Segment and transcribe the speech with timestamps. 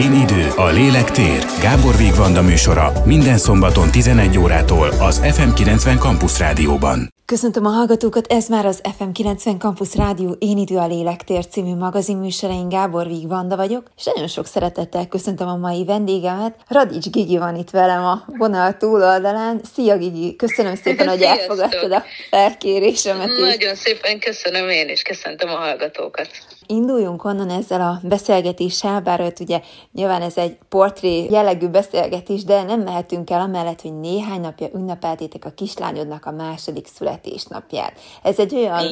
[0.00, 1.44] Én idő, a lélek tér.
[1.62, 7.12] Gábor Vigvanda műsora minden szombaton 11 órától az FM90 Campus Rádióban.
[7.24, 12.16] Köszöntöm a hallgatókat, ez már az FM90 Campus Rádió Én idő a lélektér című magazin
[12.16, 16.54] műsorain Gábor Víg Vanda vagyok, és nagyon sok szeretettel köszöntöm a mai vendégemet.
[16.68, 19.60] Radics Gigi van itt velem a vonal túloldalán.
[19.74, 23.28] Szia Gigi, köszönöm szépen, hogy elfogadtad a felkérésemet.
[23.38, 26.28] Nagyon szépen köszönöm én is, köszöntöm a hallgatókat.
[26.70, 29.60] Induljunk onnan ezzel a beszélgetéssel, bár ott ugye
[29.92, 35.44] nyilván ez egy portré jellegű beszélgetés, de nem mehetünk el amellett, hogy néhány napja ünnepeltétek
[35.44, 37.98] a kislányodnak a második születésnapját.
[38.22, 38.84] Ez egy olyan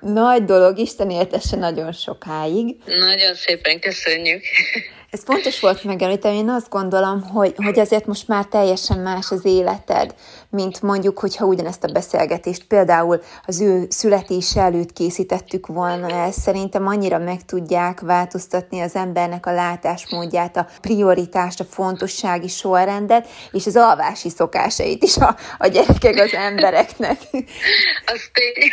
[0.00, 2.76] nagy dolog, Isten éltesse nagyon sokáig.
[2.86, 4.42] Nagyon szépen köszönjük.
[5.10, 9.44] Ez fontos volt megemlíteni, én azt gondolom, hogy, hogy azért most már teljesen más az
[9.44, 10.14] életed,
[10.50, 16.86] mint mondjuk, hogyha ugyanezt a beszélgetést például az ő születése előtt készítettük volna el, szerintem
[16.86, 23.76] annyira meg tudják változtatni az embernek a látásmódját, a prioritást, a fontossági sorrendet, és az
[23.76, 27.18] alvási szokásait is a, a gyerekek az embereknek.
[28.08, 28.70] Az tény,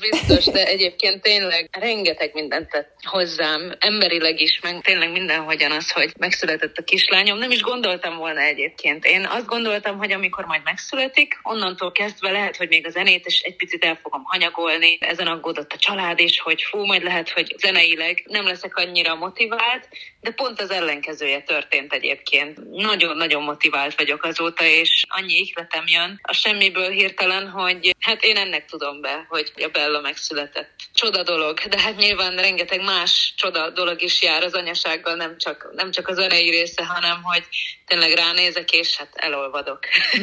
[0.00, 6.12] biztos, de egyébként tényleg rengeteg mindent tett hozzám, emberileg is, meg tényleg mindenhogyan az, hogy
[6.18, 7.38] megszületett a kislányom.
[7.38, 9.04] Nem is gondoltam volna egyébként.
[9.04, 13.26] Én azt gondoltam, hogy amikor majd megszületett, megszületik, onnantól kezdve lehet, hogy még a zenét
[13.26, 14.98] is egy picit el fogom hanyagolni.
[15.00, 19.88] Ezen aggódott a család is, hogy fú, majd lehet, hogy zeneileg nem leszek annyira motivált,
[20.20, 22.70] de pont az ellenkezője történt egyébként.
[22.70, 28.64] Nagyon-nagyon motivált vagyok azóta, és annyi ihletem jön a semmiből hirtelen, hogy hát én ennek
[28.64, 30.70] tudom be, hogy a Bella megszületett.
[30.94, 35.70] Csoda dolog, de hát nyilván rengeteg más csoda dolog is jár az anyasággal, nem csak,
[35.72, 37.44] nem csak a zenei része, hanem hogy
[37.86, 39.78] tényleg ránézek, és hát elolvadok.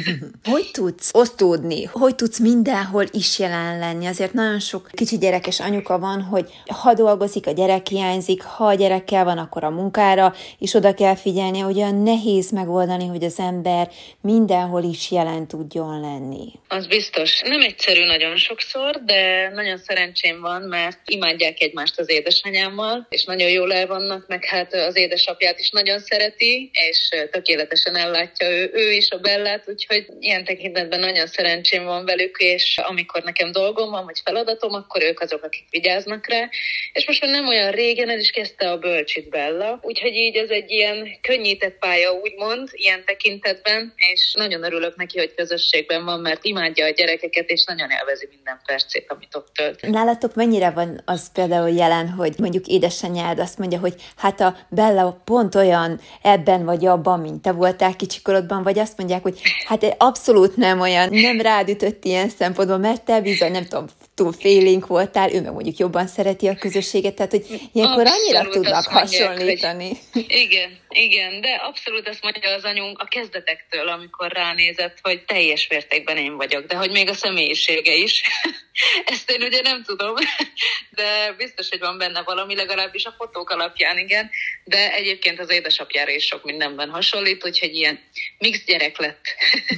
[0.52, 1.84] hogy tudsz osztódni?
[1.84, 4.06] Hogy tudsz mindenhol is jelen lenni?
[4.06, 6.50] Azért nagyon sok kicsi gyerekes anyuka van, hogy
[6.82, 11.16] ha dolgozik, a gyerek hiányzik, ha a gyerekkel van, akkor a munkára is oda kell
[11.16, 13.90] figyelni, hogy olyan nehéz megoldani, hogy az ember
[14.22, 16.46] mindenhol is jelen tudjon lenni.
[16.68, 17.42] Az biztos.
[17.42, 23.50] Nem egyszerű nagyon sokszor, de nagyon szerencsém van, mert imádják egymást az édesanyámmal, és nagyon
[23.50, 28.92] jól el vannak, meg hát az édesapját is nagyon szereti, és tökéletesen ellátja ő, ő
[28.92, 34.06] is a Bellát, úgyhogy ilyen tekintetben nagyon szerencsém van velük, és amikor nekem dolgom van,
[34.06, 36.50] vagy feladatom, akkor ők azok, akik vigyáznak rá.
[36.94, 40.50] És most már nem olyan régen el is kezdte a bölcsit Bella, úgyhogy így ez
[40.50, 46.46] egy ilyen könnyített pálya, úgymond, ilyen tekintetben, és nagyon örülök neki, hogy közösségben van, mert
[46.46, 49.82] imádja a gyerekeket, és nagyon élvezi minden percét, amit ott tölt.
[49.82, 55.22] Nálatok mennyire van az például jelen, hogy mondjuk édesanyád azt mondja, hogy hát a Bella
[55.26, 60.56] pont olyan ebben vagy abban, mint te voltál kicsikorodban, vagy azt mondják, hogy hát abszolút
[60.56, 63.86] nem olyan, nem rád ütött ilyen szempontból, mert te bizony, nem tudom,
[64.18, 68.50] túl félénk voltál, ő meg mondjuk jobban szereti a közösséget, tehát hogy ilyenkor abszolút annyira
[68.50, 69.98] tudnak hasonlítani.
[70.14, 75.68] Hogy, igen, igen, de abszolút azt mondja az anyunk a kezdetektől, amikor ránézett, hogy teljes
[75.68, 78.22] mértékben én vagyok, de hogy még a személyisége is.
[79.06, 80.16] Ezt én ugye nem tudom,
[81.00, 84.30] de biztos, hogy van benne valami, legalábbis a fotók alapján, igen,
[84.64, 88.00] de egyébként az édesapjára is sok mindenben hasonlít, úgyhogy ilyen
[88.38, 89.26] mix gyerek lett.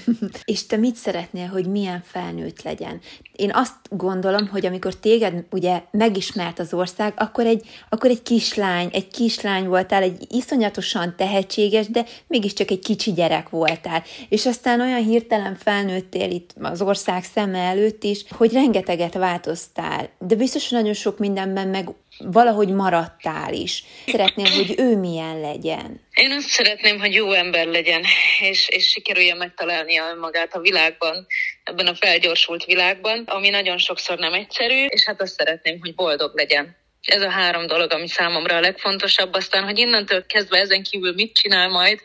[0.46, 3.02] És te mit szeretnél, hogy milyen felnőtt legyen?
[3.32, 8.90] Én azt gondolom, hogy amikor téged ugye megismert az ország, akkor egy, akkor egy kislány,
[8.92, 14.04] egy kislány voltál, egy iszonyatosan tehetséges, de mégiscsak egy kicsi gyerek voltál.
[14.30, 20.10] És aztán olyan hirtelen felnőttél itt az ország szeme előtt is, hogy rengeteget változtál.
[20.20, 23.84] De biztos, nagyon sok mindenben meg valahogy maradtál is.
[24.06, 26.02] Szeretném, hogy ő milyen legyen.
[26.14, 28.04] Én azt szeretném, hogy jó ember legyen,
[28.40, 31.28] és, és sikerüljen megtalálnia önmagát a világban,
[31.64, 36.32] ebben a felgyorsult világban, ami nagyon sokszor nem egyszerű, és hát azt szeretném, hogy boldog
[36.36, 36.78] legyen.
[37.08, 39.34] Ez a három dolog, ami számomra a legfontosabb.
[39.34, 42.02] Aztán, hogy innentől kezdve ezen kívül mit csinál majd,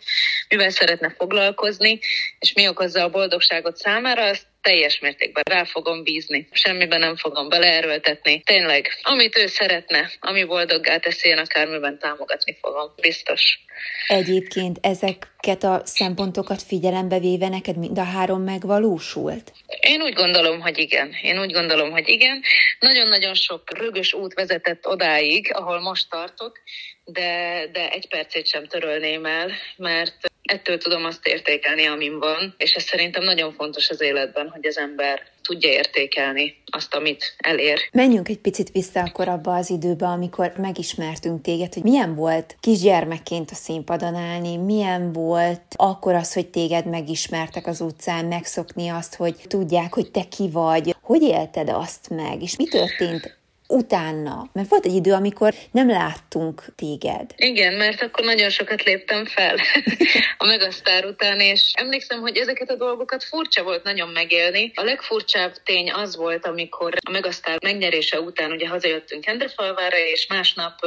[0.49, 1.99] mivel szeretne foglalkozni,
[2.39, 6.49] és mi okozza a boldogságot számára, azt teljes mértékben rá fogom bízni.
[6.51, 8.43] Semmiben nem fogom beleerőltetni.
[8.45, 12.93] Tényleg, amit ő szeretne, ami boldoggá teszi, én akármiben támogatni fogom.
[13.01, 13.59] Biztos.
[14.07, 19.53] Egyébként ezeket a szempontokat figyelembe véve neked mind a három megvalósult?
[19.81, 21.15] Én úgy gondolom, hogy igen.
[21.23, 22.43] Én úgy gondolom, hogy igen.
[22.79, 26.59] Nagyon-nagyon sok rögös út vezetett odáig, ahol most tartok,
[27.05, 32.73] de, de egy percét sem törölném el, mert ettől tudom azt értékelni, amin van, és
[32.73, 37.79] ez szerintem nagyon fontos az életben, hogy az ember tudja értékelni azt, amit elér.
[37.93, 43.51] Menjünk egy picit vissza akkor abba az időbe, amikor megismertünk téged, hogy milyen volt kisgyermekként
[43.51, 49.35] a színpadon állni, milyen volt akkor az, hogy téged megismertek az utcán, megszokni azt, hogy
[49.49, 50.95] tudják, hogy te ki vagy.
[51.01, 53.37] Hogy élted azt meg, és mi történt
[53.69, 54.49] utána?
[54.53, 57.31] Mert volt egy idő, amikor nem láttunk téged.
[57.37, 59.57] Igen, mert akkor nagyon sokat léptem fel
[60.39, 64.73] a Megasztár után, és emlékszem, hogy ezeket a dolgokat furcsa volt nagyon megélni.
[64.75, 70.79] A legfurcsább tény az volt, amikor a Megasztár megnyerése után ugye hazajöttünk Endrefalvára, és másnap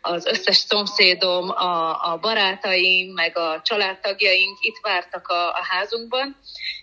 [0.00, 6.36] az összes szomszédom, a, a barátaim, meg a családtagjaink itt vártak a, a házunkban,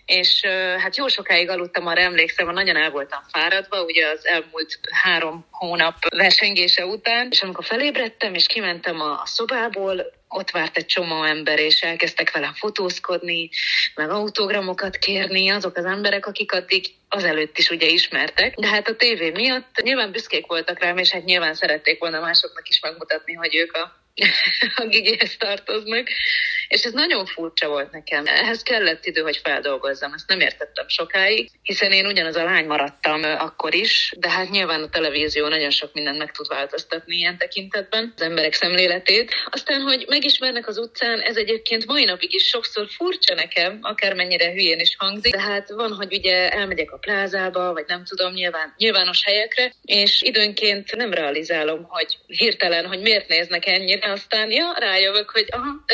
[0.06, 0.44] és
[0.78, 5.94] hát jó sokáig aludtam, arra emlékszem, nagyon el voltam fáradva, ugye az elmúlt három hónap
[6.16, 11.80] versengése után, és amikor felébredtem, és kimentem a szobából, ott várt egy csomó ember, és
[11.80, 13.48] elkezdtek velem fotózkodni,
[13.94, 18.96] meg autogramokat kérni, azok az emberek, akik addig azelőtt is ugye ismertek, de hát a
[18.96, 23.54] tévé miatt nyilván büszkék voltak rám, és hát nyilván szerették volna másoknak is megmutatni, hogy
[23.54, 24.06] ők a
[24.82, 26.08] a gigihez tartoznak,
[26.68, 28.26] és ez nagyon furcsa volt nekem.
[28.26, 33.22] Ehhez kellett idő, hogy feldolgozzam, ezt nem értettem sokáig, hiszen én ugyanaz a lány maradtam
[33.22, 38.12] akkor is, de hát nyilván a televízió nagyon sok mindent meg tud változtatni ilyen tekintetben,
[38.16, 39.34] az emberek szemléletét.
[39.50, 44.80] Aztán, hogy megismernek az utcán, ez egyébként mai napig is sokszor furcsa nekem, akármennyire hülyén
[44.80, 49.24] is hangzik, de hát van, hogy ugye elmegyek a plázába, vagy nem tudom, nyilván, nyilvános
[49.24, 55.46] helyekre, és időnként nem realizálom, hogy hirtelen, hogy miért néznek ennyire, aztán ja, rájövök, hogy
[55.50, 55.84] aha,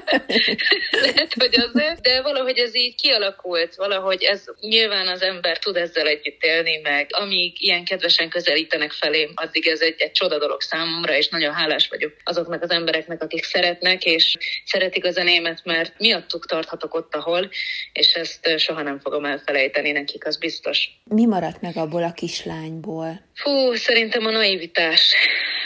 [1.06, 6.06] lehet, hogy azért, de valahogy ez így kialakult, valahogy ez nyilván az ember tud ezzel
[6.06, 11.16] együtt élni, meg amíg ilyen kedvesen közelítenek felém, addig ez egy, egy csoda dolog számomra,
[11.16, 16.46] és nagyon hálás vagyok azoknak az embereknek, akik szeretnek, és szeretik a zenémet, mert miattuk
[16.46, 17.50] tarthatok ott, ahol,
[17.92, 20.90] és ezt soha nem fogom elfelejteni nekik, az biztos.
[21.04, 23.24] Mi maradt meg abból a kislányból?
[23.34, 25.14] Fú, szerintem a naivitás.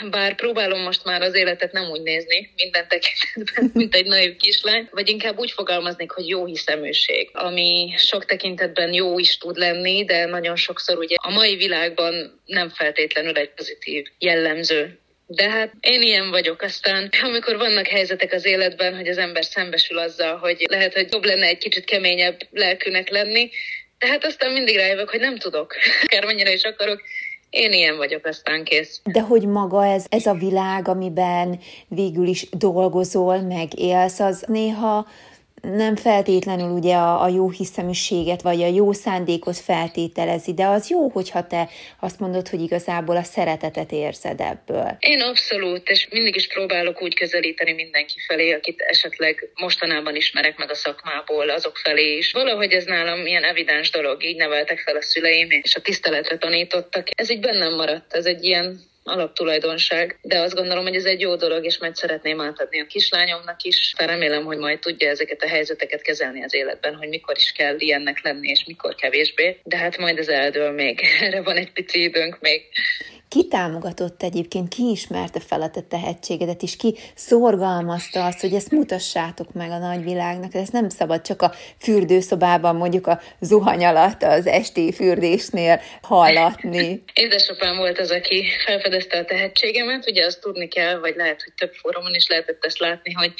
[0.09, 4.87] Bár próbálom most már az életet nem úgy nézni, minden tekintetben, mint egy naiv kislány,
[4.91, 10.25] vagy inkább úgy fogalmaznék, hogy jó hiszeműség, ami sok tekintetben jó is tud lenni, de
[10.25, 14.99] nagyon sokszor ugye a mai világban nem feltétlenül egy pozitív jellemző.
[15.25, 16.61] De hát én ilyen vagyok.
[16.61, 21.25] Aztán amikor vannak helyzetek az életben, hogy az ember szembesül azzal, hogy lehet, hogy jobb
[21.25, 23.49] lenne egy kicsit keményebb lelkűnek lenni,
[24.01, 25.75] tehát aztán mindig rájövök, hogy nem tudok.
[26.05, 27.01] Akármennyire is akarok,
[27.51, 29.01] én ilyen vagyok, aztán kész.
[29.03, 35.07] De hogy maga ez, ez a világ, amiben végül is dolgozol, meg élsz, az néha
[35.61, 41.09] nem feltétlenül ugye a, a jó hiszeműséget, vagy a jó szándékot feltételezi, de az jó,
[41.09, 41.69] hogyha te
[41.99, 44.97] azt mondod, hogy igazából a szeretetet érzed ebből.
[44.99, 50.69] Én abszolút, és mindig is próbálok úgy közelíteni mindenki felé, akit esetleg mostanában ismerek meg
[50.69, 52.31] a szakmából, azok felé is.
[52.31, 57.07] Valahogy ez nálam ilyen evidens dolog, így neveltek fel a szüleim, és a tiszteletre tanítottak.
[57.15, 61.35] Ez így bennem maradt, ez egy ilyen alaptulajdonság, de azt gondolom, hogy ez egy jó
[61.35, 63.93] dolog, és majd szeretném átadni a kislányomnak is.
[63.97, 68.23] Remélem, hogy majd tudja ezeket a helyzeteket kezelni az életben, hogy mikor is kell ilyennek
[68.23, 69.59] lenni, és mikor kevésbé.
[69.63, 71.01] De hát majd ez eldől még.
[71.21, 72.61] Erre van egy pici időnk még.
[73.31, 78.71] Ki támogatott egyébként, ki ismerte fel a te tehetségedet, és ki szorgalmazta azt, hogy ezt
[78.71, 80.53] mutassátok meg a nagyvilágnak.
[80.53, 87.03] Ez nem szabad csak a fürdőszobában, mondjuk a zuhany alatt, az esti fürdésnél hallatni.
[87.13, 91.73] Édesapám volt az, aki felfedezte a tehetségemet, ugye azt tudni kell, vagy lehet, hogy több
[91.73, 93.33] fórumon is lehetett ezt látni, hogy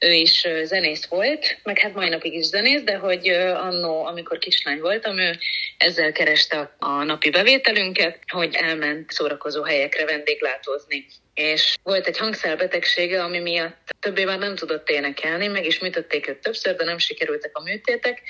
[0.00, 4.80] ő is zenész volt, meg hát mai napig is zenész, de hogy annó, amikor kislány
[4.80, 5.38] voltam, ő
[5.76, 11.06] ezzel kereste a napi bevételünket, hogy elment szóra szórakozó helyekre vendéglátózni.
[11.34, 16.38] És volt egy hangszálbetegsége, ami miatt többé már nem tudott énekelni, meg is műtötték őt
[16.38, 18.22] többször, de nem sikerültek a műtétek,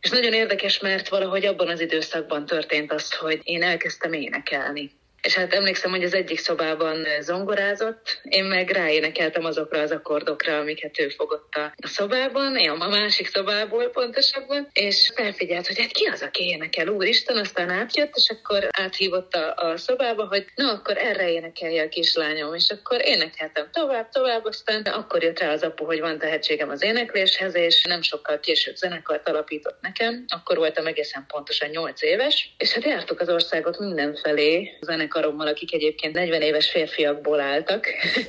[0.00, 4.90] és nagyon érdekes, mert valahogy abban az időszakban történt az, hogy én elkezdtem énekelni.
[5.22, 10.98] És hát emlékszem, hogy az egyik szobában zongorázott, én meg ráénekeltem azokra az akkordokra, amiket
[10.98, 16.22] ő fogott a szobában, én a másik szobából pontosabban, és felfigyelt, hogy hát ki az,
[16.22, 21.30] aki énekel, úristen, aztán átjött, és akkor áthívott a, a szobába, hogy na, akkor erre
[21.30, 26.00] énekelje a kislányom, és akkor énekeltem tovább, tovább, aztán akkor jött rá az apu, hogy
[26.00, 31.68] van tehetségem az énekléshez, és nem sokkal később zenekart alapított nekem, akkor voltam egészen pontosan
[31.68, 37.40] 8 éves, és hát jártuk az országot mindenfelé, zenek zenekarommal, akik egyébként 40 éves férfiakból
[37.40, 37.86] álltak,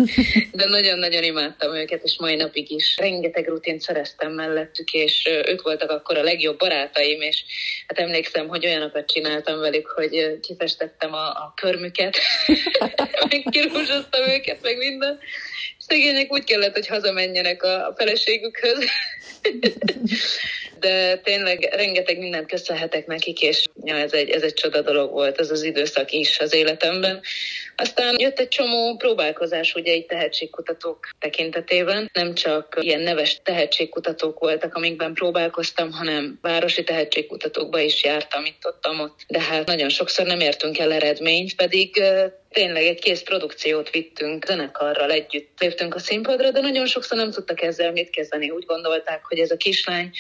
[0.52, 5.90] de nagyon-nagyon imádtam őket, és mai napig is rengeteg rutint szereztem mellettük, és ők voltak
[5.90, 7.44] akkor a legjobb barátaim, és
[7.88, 12.18] hát emlékszem, hogy olyanokat csináltam velük, hogy kifestettem a, a körmüket,
[13.30, 15.20] meg kirúzsoztam őket, meg minden.
[15.78, 18.86] Szegények úgy kellett, hogy hazamenjenek a, a feleségükhöz.
[20.82, 25.40] De tényleg rengeteg mindent köszönhetek nekik, és ja, ez, egy, ez egy csoda dolog volt,
[25.40, 27.22] ez az időszak is az életemben.
[27.76, 32.10] Aztán jött egy csomó próbálkozás ugye egy tehetségkutatók tekintetében.
[32.14, 38.88] Nem csak ilyen neves tehetségkutatók voltak, amikben próbálkoztam, hanem városi tehetségkutatókba is jártam itt ott,
[39.02, 39.20] ott.
[39.28, 42.04] De hát nagyon sokszor nem értünk el eredményt, pedig
[42.52, 45.60] tényleg egy kész produkciót vittünk zenekarral együtt.
[45.60, 48.50] Léptünk a színpadra, de nagyon sokszor nem tudtak ezzel mit kezdeni.
[48.50, 50.12] Úgy gondolták, hogy ez a kislány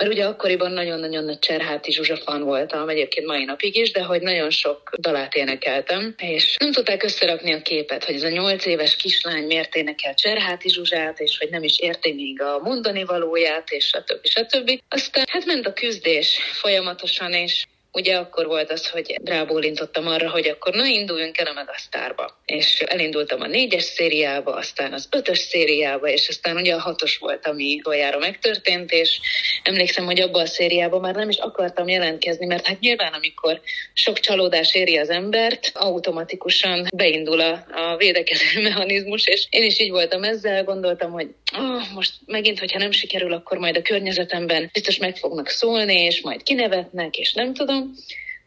[0.00, 4.20] mert ugye akkoriban nagyon-nagyon nagy Cserháti Zsuzsa fan voltam, egyébként mai napig is, de hogy
[4.20, 8.96] nagyon sok dalát énekeltem, és nem tudták összerakni a képet, hogy ez a nyolc éves
[8.96, 13.86] kislány miért énekel Cserháti Zsuzsát, és hogy nem is érti még a mondani valóját, és
[13.86, 14.26] stb.
[14.26, 14.80] stb.
[14.88, 20.48] Aztán hát ment a küzdés folyamatosan, és ugye akkor volt az, hogy rábólintottam arra, hogy
[20.48, 22.38] akkor na induljunk el a Megasztárba.
[22.46, 27.46] És elindultam a négyes szériába, aztán az ötös szériába, és aztán ugye a hatos volt,
[27.46, 29.20] ami toljára megtörtént, és
[29.62, 33.60] emlékszem, hogy abban a szériában már nem is akartam jelentkezni, mert hát nyilván amikor
[33.92, 39.90] sok csalódás éri az embert, automatikusan beindul a, a védekező mechanizmus, és én is így
[39.90, 41.28] voltam ezzel, gondoltam, hogy
[41.58, 46.20] oh, most megint, hogyha nem sikerül, akkor majd a környezetemben biztos meg fognak szólni, és
[46.20, 47.79] majd kinevetnek, és nem tudom,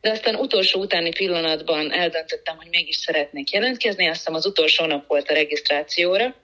[0.01, 5.07] de aztán utolsó utáni pillanatban eldöntöttem, hogy mégis szeretnék jelentkezni, azt hiszem az utolsó nap
[5.07, 6.35] volt a regisztrációra,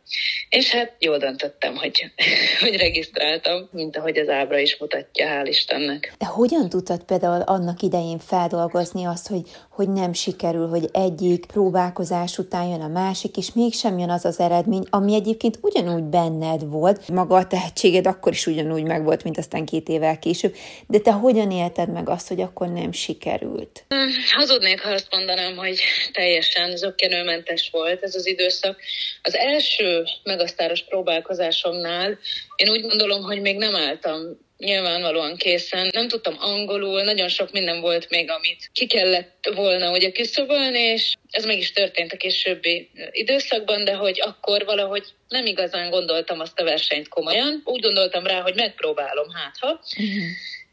[0.49, 2.11] és hát jól döntöttem, hogy,
[2.61, 6.13] hogy regisztráltam, mint ahogy az ábra is mutatja, hál' Istennek.
[6.17, 12.37] De hogyan tudtad például annak idején feldolgozni azt, hogy, hogy nem sikerül, hogy egyik próbálkozás
[12.37, 17.07] után jön a másik, és mégsem jön az az eredmény, ami egyébként ugyanúgy benned volt,
[17.07, 20.55] maga a tehetséged akkor is ugyanúgy megvolt, mint aztán két évvel később,
[20.87, 23.85] de te hogyan élted meg azt, hogy akkor nem sikerült?
[24.31, 25.79] Hazudnék, ha azt mondanám, hogy
[26.11, 28.81] teljesen zöggenőmentes volt ez az időszak.
[29.21, 32.17] Az első megasztáros próbálkozásomnál
[32.55, 35.89] én úgy gondolom, hogy még nem álltam nyilvánvalóan készen.
[35.91, 41.13] Nem tudtam angolul, nagyon sok minden volt még, amit ki kellett volna ugye küszöbölni, és
[41.29, 46.59] ez meg is történt a későbbi időszakban, de hogy akkor valahogy nem igazán gondoltam azt
[46.59, 47.61] a versenyt komolyan.
[47.65, 49.67] Úgy gondoltam rá, hogy megpróbálom, hát ha.
[49.97, 50.23] Uh-huh.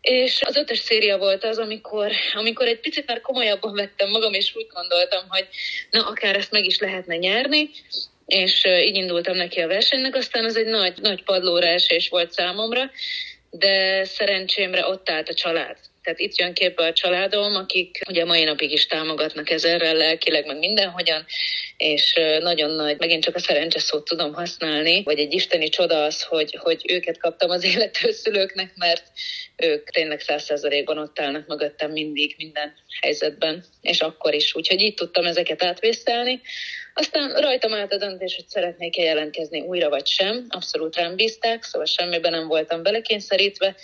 [0.01, 4.55] És az ötös széria volt az, amikor, amikor egy picit már komolyabban vettem magam, és
[4.55, 5.49] úgy gondoltam, hogy
[5.91, 7.71] na, akár ezt meg is lehetne nyerni,
[8.27, 12.91] és így indultam neki a versenynek, aztán az egy nagy, nagy padlóra esés volt számomra,
[13.51, 15.77] de szerencsémre ott állt a család.
[16.07, 20.59] Tehát itt jön képbe a családom, akik ugye mai napig is támogatnak ezerrel lelkileg, meg
[20.59, 21.25] mindenhogyan,
[21.77, 26.23] és nagyon nagy, megint csak a szerencse szót tudom használni, vagy egy isteni csoda az,
[26.23, 29.03] hogy, hogy őket kaptam az élető szülőknek, mert
[29.57, 34.55] ők tényleg százszerzalékban ott állnak mögöttem mindig, minden helyzetben, és akkor is.
[34.55, 36.41] Úgyhogy így tudtam ezeket átvészelni.
[36.95, 40.47] Aztán rajtam állt a döntés, hogy szeretnék-e jelentkezni újra vagy sem.
[40.49, 43.77] Abszolút rám bízták, szóval semmiben nem voltam belekényszerítve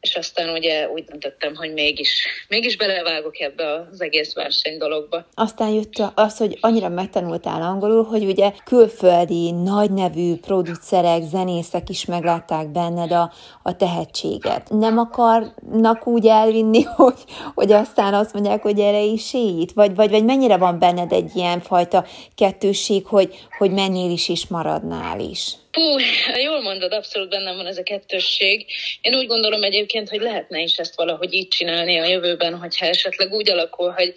[0.00, 5.26] és aztán ugye úgy döntöttem, hogy mégis, mégis belevágok ebbe az egész verseny dologba.
[5.34, 12.04] Aztán jött az, hogy annyira megtanultál angolul, hogy ugye külföldi, nagy nevű producerek, zenészek is
[12.04, 14.70] meglátták benned a, a tehetséget.
[14.70, 17.24] Nem akarnak úgy elvinni, hogy,
[17.54, 19.72] hogy aztán azt mondják, hogy erre is itt?
[19.72, 24.46] Vagy, vagy, vagy mennyire van benned egy ilyen fajta kettősség, hogy, hogy mennél is is
[24.46, 25.54] maradnál is?
[25.78, 25.98] Hú,
[26.42, 28.66] jól mondod, abszolút bennem van ez a kettősség.
[29.00, 33.32] Én úgy gondolom egyébként, hogy lehetne is ezt valahogy így csinálni a jövőben, hogyha esetleg
[33.32, 34.12] úgy alakul, hogy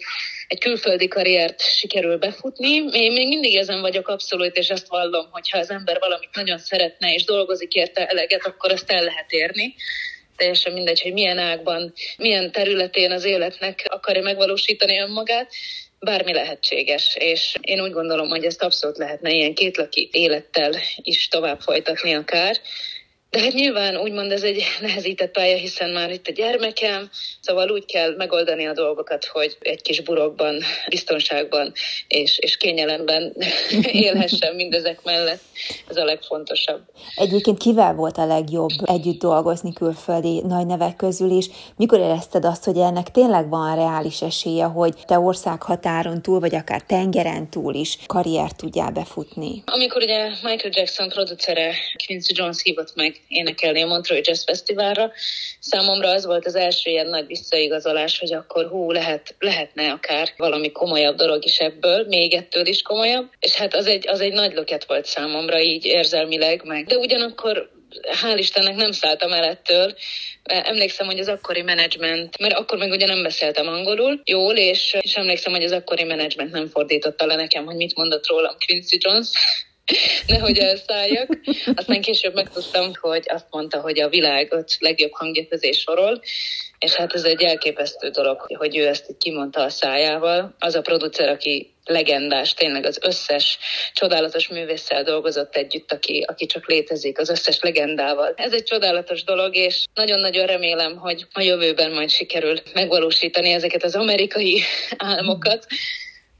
[0.48, 2.68] egy külföldi karriert sikerül befutni.
[2.92, 7.14] Én még mindig ezen vagyok abszolút, és ezt vallom, hogyha az ember valamit nagyon szeretne,
[7.14, 9.74] és dolgozik érte eleget, akkor azt el lehet érni
[10.36, 15.52] teljesen mindegy, hogy milyen ágban, milyen területén az életnek akarja megvalósítani önmagát
[16.04, 21.60] bármi lehetséges, és én úgy gondolom, hogy ezt abszolút lehetne ilyen kétlaki élettel is tovább
[21.60, 22.56] folytatni akár,
[23.32, 27.10] de hát nyilván úgymond ez egy nehezített pálya, hiszen már itt a gyermekem,
[27.40, 31.72] szóval úgy kell megoldani a dolgokat, hogy egy kis burokban, biztonságban
[32.08, 33.32] és, és kényelemben
[34.06, 35.40] élhessen mindezek mellett.
[35.88, 36.80] Ez a legfontosabb.
[37.16, 41.46] Egyébként kivel volt a legjobb együtt dolgozni külföldi nagy nevek közül, és
[41.76, 46.82] mikor érezted azt, hogy ennek tényleg van reális esélye, hogy te országhatáron túl, vagy akár
[46.82, 49.62] tengeren túl is karriert tudjál befutni?
[49.66, 51.74] Amikor ugye Michael Jackson producere
[52.06, 55.12] Quincy Jones hívott meg énekelni a Montreux Jazz Fesztiválra.
[55.60, 60.72] Számomra az volt az első ilyen nagy visszaigazolás, hogy akkor hú, lehet, lehetne akár valami
[60.72, 63.30] komolyabb dolog is ebből, még ettől is komolyabb.
[63.40, 66.86] És hát az egy, az egy nagy löket volt számomra így érzelmileg meg.
[66.86, 69.94] De ugyanakkor hál' Istennek nem szálltam el ettől.
[70.42, 75.14] Emlékszem, hogy az akkori menedzsment, mert akkor meg ugye nem beszéltem angolul jól, és, és
[75.14, 79.28] emlékszem, hogy az akkori menedzsment nem fordította le nekem, hogy mit mondott rólam Quincy Jones,
[80.26, 81.38] nehogy elszálljak.
[81.74, 86.20] Aztán később megtudtam, hogy azt mondta, hogy a világ öt legjobb hangja közé sorol,
[86.78, 90.54] és hát ez egy elképesztő dolog, hogy ő ezt kimondta a szájával.
[90.58, 93.58] Az a producer, aki legendás, tényleg az összes
[93.92, 98.32] csodálatos művésszel dolgozott együtt, aki, aki csak létezik, az összes legendával.
[98.36, 103.94] Ez egy csodálatos dolog, és nagyon-nagyon remélem, hogy a jövőben majd sikerül megvalósítani ezeket az
[103.94, 104.62] amerikai
[104.96, 105.66] álmokat,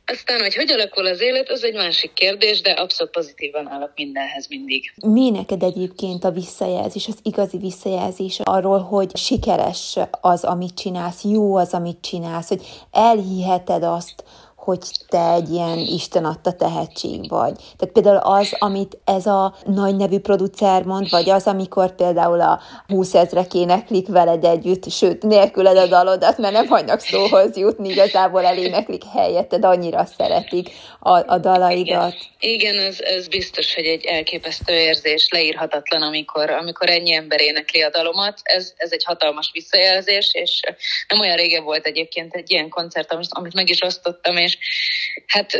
[0.06, 4.48] aztán, hogy hogy alakul az élet, az egy másik kérdés, de abszolút pozitívan állok mindenhez
[4.48, 4.92] mindig.
[5.06, 11.56] Mi neked egyébként a visszajelzés, az igazi visszajelzés arról, hogy sikeres az, amit csinálsz, jó
[11.56, 14.24] az, amit csinálsz, hogy elhiheted azt,
[14.64, 14.78] hogy
[15.08, 17.54] te egy ilyen Isten adta tehetség vagy.
[17.76, 22.60] Tehát például az, amit ez a nagy nevű producer mond, vagy az, amikor például a
[22.86, 28.44] 20 ezrek éneklik veled együtt, sőt, nélküled a dalodat, mert nem hagynak szóhoz jutni, igazából
[28.44, 32.14] eléneklik helyetted, annyira szeretik a, a dalaidat.
[32.38, 37.82] Igen, igen ez, ez biztos, hogy egy elképesztő érzés, leírhatatlan, amikor, amikor ennyi ember énekli
[37.82, 38.40] a dalomat.
[38.42, 40.60] Ez, ez egy hatalmas visszajelzés, és
[41.08, 44.51] nem olyan régen volt egyébként egy ilyen koncert, amit, meg is osztottam, és
[45.26, 45.56] hát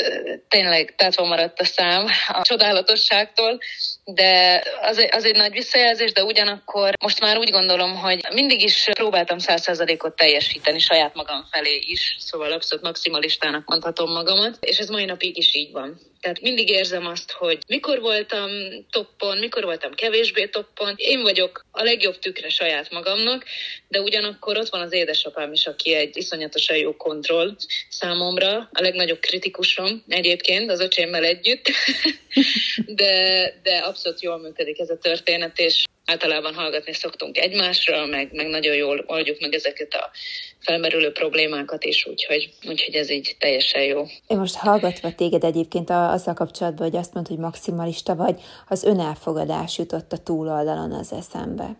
[0.48, 2.06] tényleg tátva maradt a szám?
[2.28, 3.58] A csodálatosságtól,
[4.04, 8.62] de az egy, az egy nagy visszajelzés, de ugyanakkor most már úgy gondolom, hogy mindig
[8.62, 14.88] is próbáltam százszerzalékot teljesíteni saját magam felé is, szóval abszolút maximalistának mondhatom magamat, és ez
[14.88, 16.00] mai napig is így van.
[16.22, 18.50] Tehát mindig érzem azt, hogy mikor voltam
[18.90, 20.94] toppon, mikor voltam kevésbé toppon.
[20.96, 23.44] Én vagyok a legjobb tükre saját magamnak,
[23.88, 27.56] de ugyanakkor ott van az édesapám is, aki egy iszonyatosan jó kontroll
[27.88, 31.70] számomra, a legnagyobb kritikusom egyébként az öcsémmel együtt,
[33.00, 38.46] de, de abszolút jól működik ez a történet, és általában hallgatni szoktunk egymásra, meg, meg
[38.46, 40.10] nagyon jól oldjuk meg ezeket a
[40.58, 44.02] felmerülő problémákat is, úgyhogy, úgyhogy ez így teljesen jó.
[44.26, 49.78] Én most hallgatva téged egyébként azzal kapcsolatban, hogy azt mondod, hogy maximalista vagy, az önelfogadás
[49.78, 51.76] jutott a túloldalon az eszembe.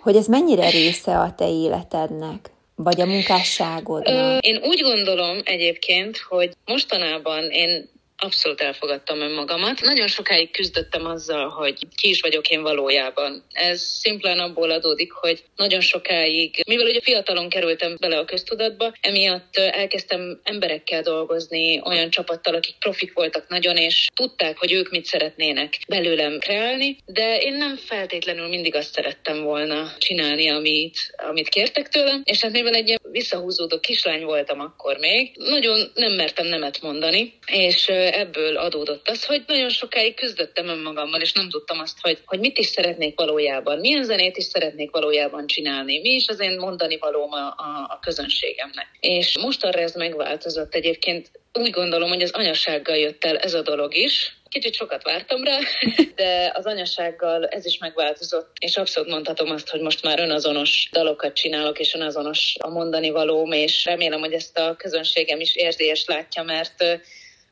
[0.00, 2.50] Hogy ez mennyire része a te életednek?
[2.74, 4.46] Vagy a munkásságodnak?
[4.46, 9.80] Én úgy gondolom egyébként, hogy mostanában én Abszolút elfogadtam önmagamat.
[9.80, 13.44] Nagyon sokáig küzdöttem azzal, hogy ki is vagyok én valójában.
[13.52, 19.56] Ez szimplán abból adódik, hogy nagyon sokáig, mivel ugye fiatalon kerültem bele a köztudatba, emiatt
[19.56, 25.78] elkezdtem emberekkel dolgozni, olyan csapattal, akik profik voltak nagyon, és tudták, hogy ők mit szeretnének
[25.88, 32.22] belőlem kreálni, de én nem feltétlenül mindig azt szerettem volna csinálni, amit, amit kértek tőlem,
[32.24, 37.32] és hát mivel egy ilyen visszahúzódó kislány voltam akkor még, nagyon nem mertem nemet mondani,
[37.46, 42.38] és ebből adódott az, hogy nagyon sokáig küzdöttem önmagammal, és nem tudtam azt, hogy, hogy
[42.38, 46.96] mit is szeretnék valójában, milyen zenét is szeretnék valójában csinálni, mi is az én mondani
[46.96, 48.86] valóm a, a, a közönségemnek.
[49.00, 53.62] És most arra ez megváltozott egyébként, úgy gondolom, hogy az anyasággal jött el ez a
[53.62, 55.58] dolog is, Kicsit sokat vártam rá,
[56.14, 61.32] de az anyasággal ez is megváltozott, és abszolút mondhatom azt, hogy most már önazonos dalokat
[61.32, 66.04] csinálok, és önazonos a mondani valóm, és remélem, hogy ezt a közönségem is érzi és
[66.06, 66.84] látja, mert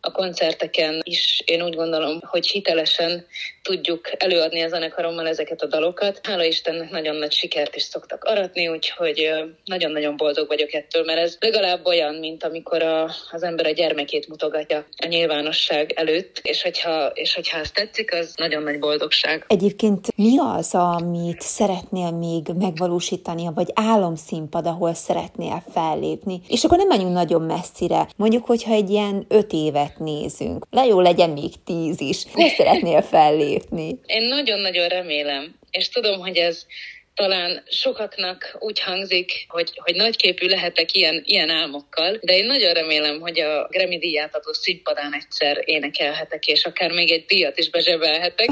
[0.04, 3.26] a koncerteken is én úgy gondolom, hogy hitelesen
[3.62, 6.20] tudjuk előadni a zenekarommal ezeket a dalokat.
[6.22, 9.30] Hála Istennek nagyon nagy sikert is szoktak aratni, úgyhogy
[9.64, 14.28] nagyon-nagyon boldog vagyok ettől, mert ez legalább olyan, mint amikor a, az ember a gyermekét
[14.28, 19.44] mutogatja a nyilvánosság előtt, és hogyha, és hogyha ezt tetszik, az nagyon nagy boldogság.
[19.48, 26.40] Egyébként mi az, amit szeretnél még megvalósítani, vagy álomszínpad, ahol szeretnél fellépni?
[26.48, 28.08] És akkor nem menjünk nagyon messzire.
[28.16, 32.22] Mondjuk, hogyha egy ilyen öt évet nézünk, le jó legyen még tíz is.
[32.33, 33.42] Hol szeretnél fellépni?
[33.44, 33.98] lépni.
[34.07, 36.66] Én nagyon-nagyon remélem, és tudom, hogy ez
[37.14, 43.20] talán sokaknak úgy hangzik, hogy, hogy nagyképű lehetek ilyen, ilyen álmokkal, de én nagyon remélem,
[43.20, 48.48] hogy a Grammy díját adó színpadán egyszer énekelhetek, és akár még egy díjat is bezsebelhetek.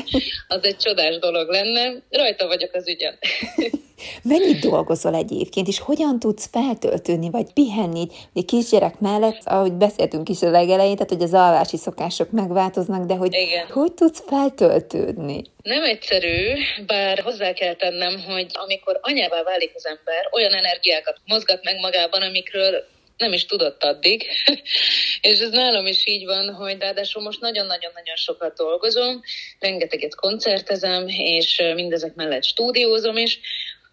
[0.48, 2.02] Az egy csodás dolog lenne.
[2.10, 3.18] Rajta vagyok az ügyen.
[4.22, 10.42] Mennyit dolgozol egyébként, és hogyan tudsz feltöltődni, vagy pihenni egy kisgyerek mellett, ahogy beszéltünk is
[10.42, 13.66] a legelején, tehát hogy az alvási szokások megváltoznak, de hogy Igen.
[13.66, 15.42] hogy tudsz feltöltődni?
[15.62, 16.54] Nem egyszerű,
[16.86, 22.22] bár hozzá kell tennem, hogy amikor anyává válik az ember, olyan energiákat mozgat meg magában,
[22.22, 22.84] amikről
[23.16, 24.26] nem is tudott addig.
[25.30, 29.22] és ez nálam is így van, hogy ráadásul most nagyon-nagyon-nagyon sokat dolgozom,
[29.58, 33.40] rengeteget koncertezem, és mindezek mellett stúdiózom is,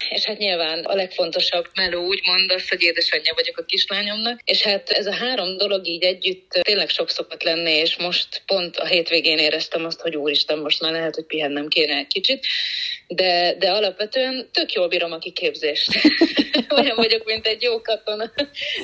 [0.10, 4.90] és hát nyilván a legfontosabb meló úgymond az, hogy édesanyja vagyok a kislányomnak, és hát
[4.90, 9.38] ez a három dolog így együtt tényleg sok szokott lenni, és most pont a hétvégén
[9.38, 12.46] éreztem azt, hogy úristen, most már lehet, hogy pihennem kéne egy kicsit,
[13.16, 15.90] de, de alapvetően tök jól bírom a kiképzést.
[16.78, 18.32] Olyan vagyok, mint egy jó katona.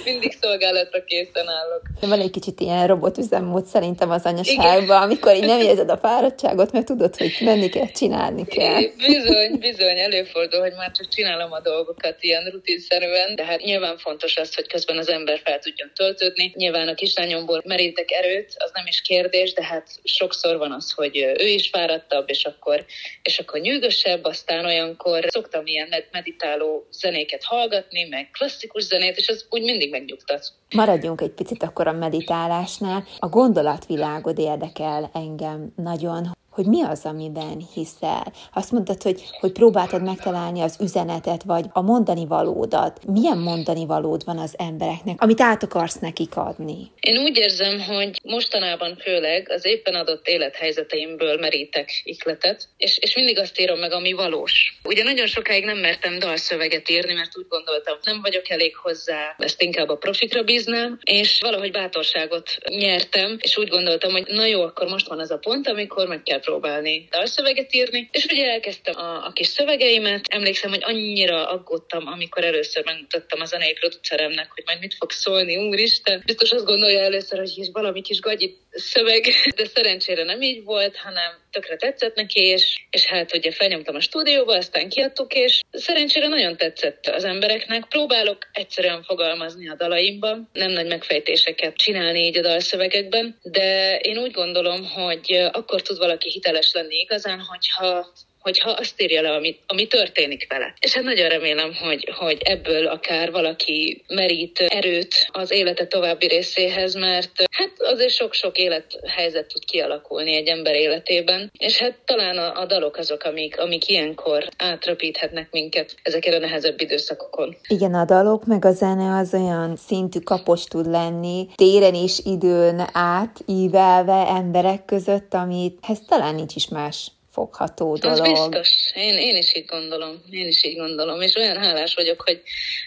[0.03, 1.81] Mindig szolgálatra készen állok.
[1.99, 6.85] Van egy kicsit ilyen robotüzemmód szerintem az anyaságban, amikor így nem érzed a fáradtságot, mert
[6.85, 8.81] tudod, hogy menni kell, csinálni kell.
[8.97, 14.37] Bizony, bizony, előfordul, hogy már csak csinálom a dolgokat ilyen rutinszerűen, de hát nyilván fontos
[14.37, 16.51] az, hogy közben az ember fel tudjon töltődni.
[16.55, 21.17] Nyilván a kislányomból merítek erőt, az nem is kérdés, de hát sokszor van az, hogy
[21.39, 22.85] ő is fáradtabb, és akkor,
[23.21, 29.45] és akkor nyűgösebb, aztán olyankor szoktam ilyen meditáló zenéket hallgatni, meg klasszikus zenét, és az
[29.49, 30.51] úgy mindig megnyugtat.
[30.75, 33.03] Maradjunk egy picit akkor a meditálásnál.
[33.19, 38.33] A gondolatvilágod érdekel engem nagyon hogy mi az, amiben hiszel.
[38.53, 42.99] Azt mondtad, hogy, hogy próbáltad megtalálni az üzenetet, vagy a mondani valódat.
[43.07, 46.91] Milyen mondani valód van az embereknek, amit át akarsz nekik adni?
[46.99, 53.39] Én úgy érzem, hogy mostanában főleg az éppen adott élethelyzeteimből merítek ikletet, és, és mindig
[53.39, 54.79] azt írom meg, ami valós.
[54.83, 59.61] Ugye nagyon sokáig nem mertem dalszöveget írni, mert úgy gondoltam, nem vagyok elég hozzá, ezt
[59.61, 64.87] inkább a profikra bíznám, és valahogy bátorságot nyertem, és úgy gondoltam, hogy na jó, akkor
[64.87, 69.25] most van az a pont, amikor meg kell próbálni dalszöveget írni, és ugye elkezdtem a,
[69.25, 70.25] a kis szövegeimet.
[70.27, 75.57] Emlékszem, hogy annyira aggódtam, amikor először megmutattam a zenei produceremnek, hogy majd mit fog szólni,
[75.57, 76.21] úristen.
[76.25, 79.23] Biztos azt gondolja először, hogy is valami kis gagyi szöveg,
[79.55, 83.99] de szerencsére nem így volt, hanem tökre tetszett neki, és, és hát ugye felnyomtam a
[83.99, 87.85] stúdióba, aztán kiadtuk, és szerencsére nagyon tetszett az embereknek.
[87.87, 94.31] Próbálok egyszerűen fogalmazni a dalaimban, nem nagy megfejtéseket csinálni így a dalszövegekben, de én úgy
[94.31, 98.13] gondolom, hogy akkor tud valaki hiteles lenni igazán, hogyha
[98.45, 100.73] hogyha azt írja le, ami, ami történik vele.
[100.79, 106.93] És hát nagyon remélem, hogy, hogy ebből akár valaki merít erőt az élete további részéhez,
[106.93, 112.65] mert hát azért sok-sok élethelyzet tud kialakulni egy ember életében, és hát talán a, a
[112.65, 117.55] dalok azok, amik, amik ilyenkor átröpíthetnek minket ezeken a nehezebb időszakokon.
[117.67, 122.87] Igen, a dalok meg a zene az olyan szintű kapos tud lenni, téren és időn
[122.93, 128.19] át ívelve emberek között, amit ez talán nincs is más fogható dolog.
[128.19, 128.91] Az biztos.
[128.93, 130.21] Én, én is így gondolom.
[130.29, 131.21] Én is így gondolom.
[131.21, 132.41] És olyan hálás vagyok, hogy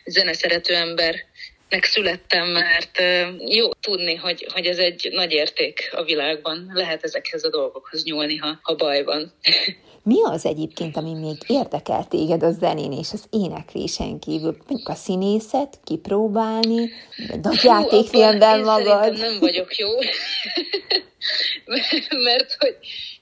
[0.05, 1.15] zeneszerető ember
[1.69, 3.03] nek születtem, mert
[3.49, 6.71] jó tudni, hogy, hogy ez egy nagy érték a világban.
[6.75, 9.33] Lehet ezekhez a dolgokhoz nyúlni, ha, ha baj van.
[10.03, 14.57] Mi az egyébként, ami még érdekel téged a zenén és az éneklésen kívül?
[14.67, 16.91] Mondjuk a színészet, kipróbálni,
[17.43, 19.19] nagy játékfilmben magad?
[19.19, 19.89] nem vagyok jó,
[22.29, 22.77] mert hogy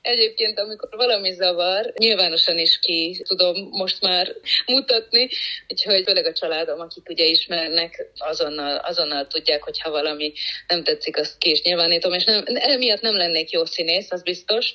[0.06, 4.34] Egyébként, amikor valami zavar, nyilvánosan is ki tudom most már
[4.66, 5.28] mutatni,
[5.68, 10.32] úgyhogy főleg a családom, akik ugye ismernek, azonnal, azonnal tudják, hogy ha valami
[10.68, 14.74] nem tetszik, azt ki is nyilvánítom, és nem, emiatt nem lennék jó színész, az biztos.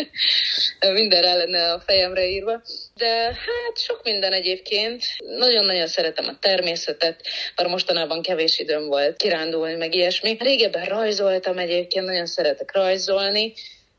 [0.92, 2.62] minden rá lenne a fejemre írva.
[2.94, 5.04] De hát sok minden egyébként.
[5.38, 7.20] Nagyon-nagyon szeretem a természetet,
[7.56, 10.36] bár mostanában kevés időm volt kirándulni, meg ilyesmi.
[10.38, 13.52] Régebben rajzoltam egyébként, nagyon szeretek rajzolni,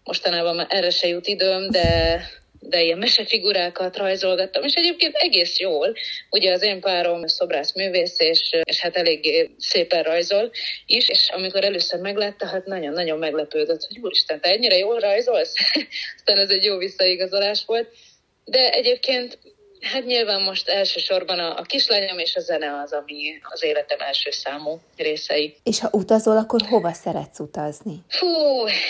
[0.08, 2.20] mostanában már erre se jut időm, de
[2.60, 5.94] de ilyen mesefigurákat rajzolgattam, és egyébként egész jól.
[6.30, 10.52] Ugye az én párom szobrász művész, és, és hát elég szépen rajzol
[10.86, 15.54] is, és amikor először meglátta, hát nagyon-nagyon meglepődött, hogy úristen, te ennyire jól rajzolsz?
[16.18, 17.88] Aztán ez egy jó visszaigazolás volt.
[18.46, 19.38] De egyébként
[19.82, 24.32] Hát nyilván most elsősorban a, a kislányom és a zene az, ami az életem első
[24.32, 25.56] számú részei.
[25.64, 27.96] És ha utazol, akkor hova szeretsz utazni?
[28.10, 28.28] Fú,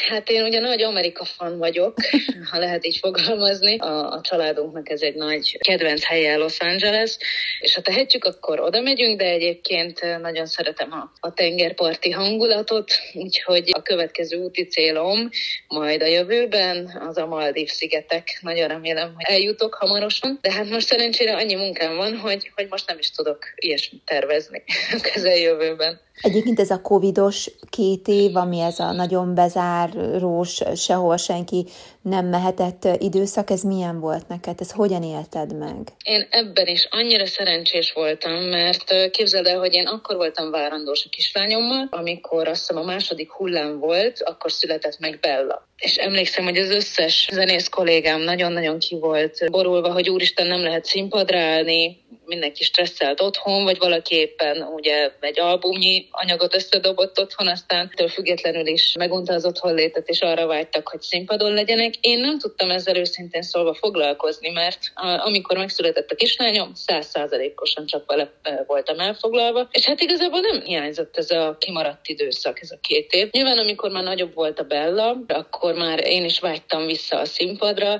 [0.09, 1.97] hát én ugye nagy Amerika fan vagyok,
[2.51, 3.77] ha lehet így fogalmazni.
[3.77, 7.17] A, a családunknak ez egy nagy kedvenc helye Los Angeles,
[7.59, 13.69] és ha tehetjük, akkor oda megyünk, de egyébként nagyon szeretem a, a tengerparti hangulatot, úgyhogy
[13.71, 15.29] a következő úti célom
[15.67, 18.39] majd a jövőben az a Maldív szigetek.
[18.41, 22.87] Nagyon remélem, hogy eljutok hamarosan, de hát most szerencsére annyi munkám van, hogy, hogy most
[22.87, 25.99] nem is tudok ilyesmit tervezni a közeljövőben.
[26.21, 31.65] Egyébként ez a covidos két év, ami ez a nagyon bezárós, sehol senki
[32.01, 34.55] nem mehetett időszak, ez milyen volt neked?
[34.59, 35.75] Ez hogyan élted meg?
[36.03, 41.09] Én ebben is annyira szerencsés voltam, mert képzeld el, hogy én akkor voltam várandós a
[41.09, 45.67] kislányommal, amikor azt hiszem a második hullám volt, akkor született meg Bella.
[45.77, 50.85] És emlékszem, hogy az összes zenész kollégám nagyon-nagyon ki volt borulva, hogy úristen nem lehet
[50.85, 57.91] színpadra állni, mindenki stresszelt otthon, vagy valaki éppen ugye egy albumnyi anyagot összedobott otthon, aztán
[57.95, 61.93] től függetlenül is megunta az otthonlétet, és arra vágytak, hogy színpadon legyenek.
[62.01, 64.79] Én nem tudtam ezzel őszintén szólva foglalkozni, mert
[65.25, 68.31] amikor megszületett a kislányom, százszázalékosan csak vele
[68.67, 73.29] voltam elfoglalva, és hát igazából nem hiányzott ez a kimaradt időszak, ez a két év.
[73.31, 77.99] Nyilván, amikor már nagyobb volt a Bella, akkor már én is vágytam vissza a színpadra,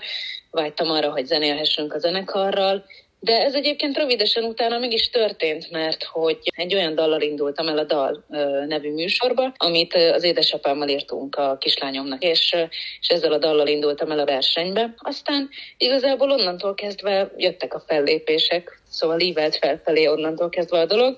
[0.51, 2.85] vágytam arra, hogy zenélhessünk a zenekarral,
[3.19, 7.77] de ez egyébként rövidesen utána meg is történt, mert hogy egy olyan dallal indultam el
[7.77, 8.23] a Dal
[8.67, 12.56] nevű műsorba, amit az édesapámmal írtunk a kislányomnak, és,
[13.01, 14.93] és ezzel a dallal indultam el a versenybe.
[14.97, 21.17] Aztán igazából onnantól kezdve jöttek a fellépések, szóval ívelt felfelé onnantól kezdve a dolog.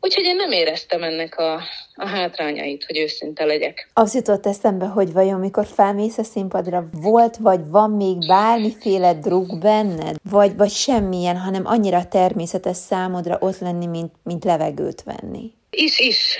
[0.00, 1.54] Úgyhogy én nem éreztem ennek a,
[1.94, 3.90] a hátrányait, hogy őszinte legyek.
[3.92, 9.58] Az jutott eszembe, hogy vajon mikor felmész a színpadra, volt vagy van még bármiféle drog
[9.58, 15.52] benned, vagy, vagy semmilyen, hanem annyira természetes számodra ott lenni, mint, mint levegőt venni.
[15.76, 16.36] Is, is.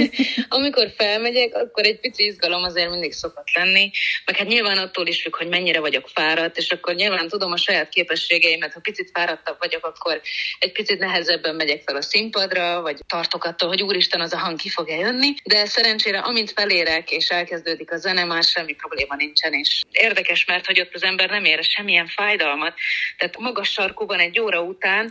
[0.48, 3.90] Amikor felmegyek, akkor egy pici izgalom azért mindig szokott lenni,
[4.24, 7.56] meg hát nyilván attól is függ, hogy mennyire vagyok fáradt, és akkor nyilván tudom a
[7.56, 10.20] saját képességeimet, ha picit fáradtabb vagyok, akkor
[10.58, 14.58] egy picit nehezebben megyek fel a színpadra, vagy tartok attól, hogy úristen, az a hang
[14.58, 19.52] ki fog-e jönni, de szerencsére amint felérek, és elkezdődik a zene, már semmi probléma nincsen,
[19.52, 22.74] és érdekes, mert hogy ott az ember nem ér semmilyen fájdalmat.
[23.16, 25.08] Tehát magas sarkúban egy óra után,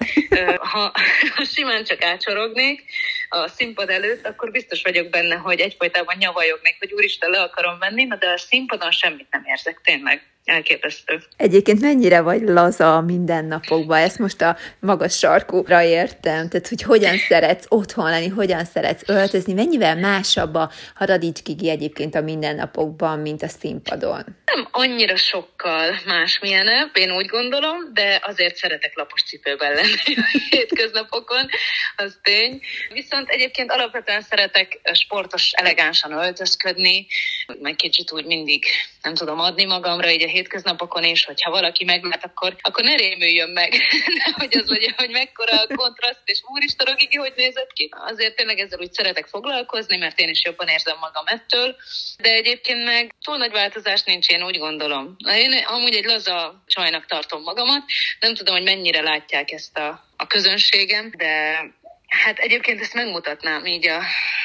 [0.58, 0.92] ha,
[1.36, 2.84] ha simán csak átsorognék,
[3.30, 8.08] a színpad előtt, akkor biztos vagyok benne, hogy egyfajtában nyavajognék, hogy úristen, le akarom venni,
[8.08, 11.22] de a színpadon semmit nem érzek, tényleg elképesztő.
[11.38, 13.98] Egyébként mennyire vagy laza a mindennapokban?
[13.98, 16.50] Ezt most a magas sarkúra értem.
[16.50, 22.16] Tehát, hogy hogyan szeretsz otthon lenni, hogyan szeretsz öltözni, mennyivel másabb a Haradics Kigi egyébként
[22.16, 24.24] a mindennapokban, mint a színpadon?
[24.46, 31.50] Nem annyira sokkal másmilyenebb, én úgy gondolom, de azért szeretek lapos cipőben lenni a hétköznapokon,
[31.96, 32.62] az tény.
[32.94, 37.08] Viszont egyébként alapvetően szeretek sportos, elegánsan öltözködni,
[37.62, 38.66] meg kicsit úgy mindig
[39.02, 43.50] nem tudom adni magamra így a hétköznapokon, és hogyha valaki meglát, akkor, akkor ne rémüljön
[43.50, 43.74] meg,
[44.40, 47.90] hogy az legyen, hogy mekkora a kontraszt, és úristen, Rogigi, hogy nézett ki.
[48.08, 51.76] Azért tényleg ezzel úgy szeretek foglalkozni, mert én is jobban érzem magam ettől,
[52.18, 55.16] de egyébként meg túl nagy változás nincs, én úgy gondolom.
[55.36, 57.84] Én amúgy egy laza csajnak tartom magamat,
[58.20, 61.60] nem tudom, hogy mennyire látják ezt a, a közönségem, de
[62.08, 64.02] Hát egyébként ezt megmutatnám így, a,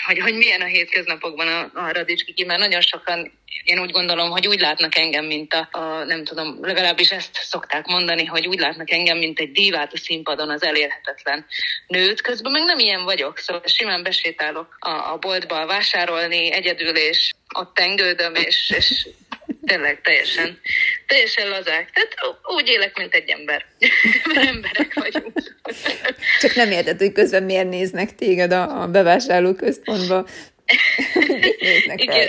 [0.06, 4.46] hogy, hogy milyen a hétköznapokban a, a Radicski, mert nagyon sokan én úgy gondolom, hogy
[4.46, 8.90] úgy látnak engem, mint a, a, nem tudom, legalábbis ezt szokták mondani, hogy úgy látnak
[8.90, 11.46] engem, mint egy divát a színpadon, az elérhetetlen
[11.86, 12.20] nőt.
[12.20, 17.74] Közben meg nem ilyen vagyok, szóval simán besétálok a, a boltba vásárolni egyedül, és ott
[17.74, 19.08] tengődöm, és, és
[19.66, 20.60] tényleg teljesen,
[21.06, 21.90] teljesen lazák.
[21.90, 23.66] Tehát úgy élek, mint egy ember.
[24.54, 25.32] Emberek vagyunk.
[26.40, 30.26] Csak nem érted, hogy közben miért néznek téged a, a bevásárló központba.
[31.94, 32.28] Igen,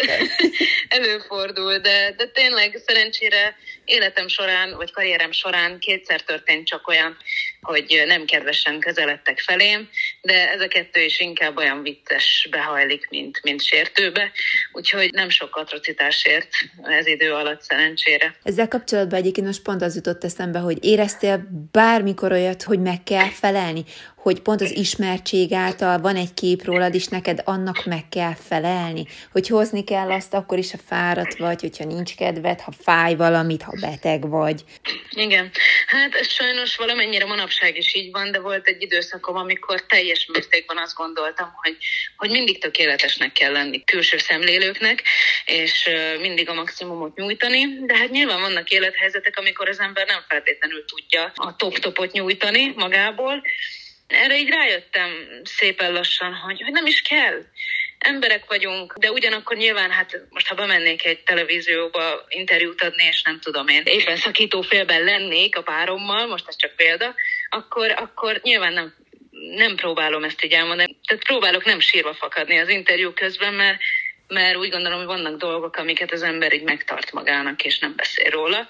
[0.87, 7.17] előfordul, de, de tényleg szerencsére életem során, vagy karrierem során kétszer történt csak olyan,
[7.63, 9.89] hogy nem kedvesen közeledtek felém,
[10.21, 14.31] de ez a kettő is inkább olyan vicces behajlik, mint, mint sértőbe,
[14.71, 16.47] úgyhogy nem sok atrocitásért
[16.83, 18.35] ez idő alatt szerencsére.
[18.43, 23.29] Ezzel kapcsolatban egyébként most pont az jutott eszembe, hogy éreztél bármikor olyat, hogy meg kell
[23.29, 23.83] felelni,
[24.23, 29.05] hogy pont az ismertség által van egy kép rólad, és neked annak meg kell felelni,
[29.31, 33.61] hogy hozni kell azt akkor is, ha fáradt vagy, hogyha nincs kedved, ha fáj valamit,
[33.61, 34.63] ha beteg vagy.
[35.09, 35.51] Igen,
[35.87, 40.77] hát ez sajnos valamennyire manapság is így van, de volt egy időszakom, amikor teljes mértékben
[40.77, 41.77] azt gondoltam, hogy,
[42.17, 45.03] hogy mindig tökéletesnek kell lenni külső szemlélőknek,
[45.45, 50.85] és mindig a maximumot nyújtani, de hát nyilván vannak élethelyzetek, amikor az ember nem feltétlenül
[50.85, 53.41] tudja a top-topot nyújtani magából,
[54.13, 55.09] erre így rájöttem
[55.43, 57.41] szépen lassan, hogy, hogy nem is kell.
[57.97, 63.39] Emberek vagyunk, de ugyanakkor nyilván, hát most ha bemennék egy televízióba interjút adni, és nem
[63.39, 67.15] tudom én, éppen szakítófélben lennék a párommal, most ez csak példa,
[67.49, 68.93] akkor, akkor nyilván nem,
[69.55, 70.97] nem próbálom ezt így elmondani.
[71.07, 73.77] Tehát próbálok nem sírva fakadni az interjú közben, mert,
[74.27, 78.29] mert úgy gondolom, hogy vannak dolgok, amiket az ember így megtart magának, és nem beszél
[78.29, 78.67] róla.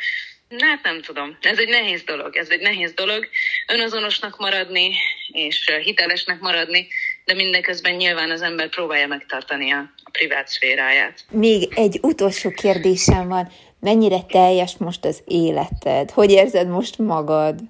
[0.59, 1.37] Hát nem tudom.
[1.41, 2.35] Ez egy nehéz dolog.
[2.35, 3.27] Ez egy nehéz dolog.
[3.67, 4.95] Önazonosnak maradni,
[5.31, 6.87] és hitelesnek maradni,
[7.25, 11.19] de mindeközben nyilván az ember próbálja megtartani a, a privát szféráját.
[11.31, 13.51] Még egy utolsó kérdésem van.
[13.79, 16.11] Mennyire teljes most az életed?
[16.11, 17.59] Hogy érzed most magad?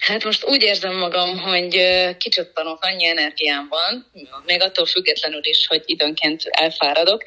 [0.00, 1.86] Hát most úgy érzem magam, hogy
[2.18, 4.06] kicsattanok, annyi energiám van,
[4.46, 7.22] még attól függetlenül is, hogy időnként elfáradok,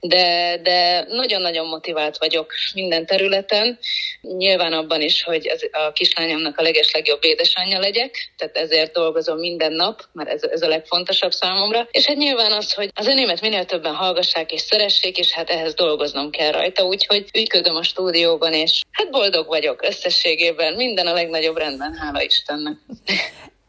[0.00, 3.78] de, de nagyon-nagyon motivált vagyok minden területen.
[4.20, 9.38] Nyilván abban is, hogy az, a kislányomnak a leges legjobb édesanyja legyek, tehát ezért dolgozom
[9.38, 11.88] minden nap, mert ez, ez a legfontosabb számomra.
[11.90, 15.74] És hát nyilván az, hogy az önémet minél többen hallgassák és szeressék, és hát ehhez
[15.74, 21.56] dolgoznom kell rajta, úgyhogy ügyködöm a stúdióban, és hát boldog vagyok összességében, minden a legnagyobb
[21.56, 22.76] rendben, hála Istennek.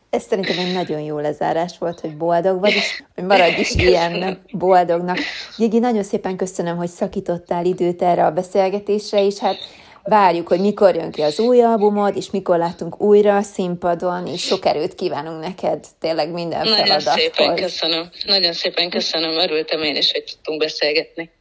[0.10, 4.44] Ez szerintem egy nagyon jó lezárás volt, hogy boldog vagy, és hogy maradj is ilyen
[4.52, 5.18] boldognak.
[5.58, 9.58] Gigi, nagyon szépen köszönöm, hogy szakítottál időt erre a beszélgetésre, és hát
[10.04, 14.42] várjuk, hogy mikor jön ki az új albumod, és mikor látunk újra a színpadon, és
[14.42, 17.06] sok erőt kívánunk neked tényleg minden Nagyon feladathoz.
[17.06, 18.10] Nagyon szépen köszönöm.
[18.26, 19.38] Nagyon szépen köszönöm.
[19.38, 21.32] Örültem én is, hogy tudtunk beszélgetni.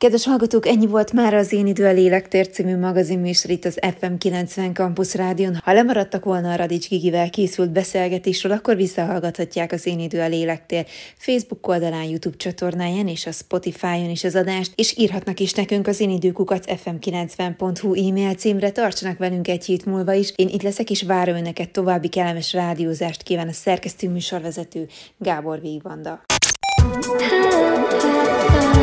[0.00, 4.14] Kedves hallgatók, ennyi volt már az Én idő a Lélektér című magazinműsor itt az FM
[4.18, 5.60] 90 Campus Rádion.
[5.64, 10.86] Ha lemaradtak volna a Radics Gigivel készült beszélgetésről, akkor visszahallgathatják az Én idő a Lélektér
[11.16, 16.00] Facebook oldalán, YouTube csatornáján és a Spotify-on is az adást, és írhatnak is nekünk az
[16.00, 18.70] én időkukat fm90.hu e-mail címre.
[18.70, 20.32] Tartsanak velünk egy hét múlva is.
[20.36, 24.86] Én itt leszek, és várom önöket további kellemes rádiózást kíván a szerkesztő műsorvezető
[25.18, 26.20] Gábor Végvanda.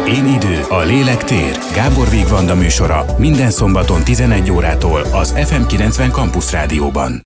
[0.07, 1.57] Én idő, a lélek tér.
[1.73, 7.25] Gábor Vigvanda műsora minden szombaton 11 órától az FM90 Campus Rádióban.